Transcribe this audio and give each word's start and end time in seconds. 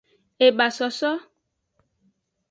Ebasoso. 0.45 1.11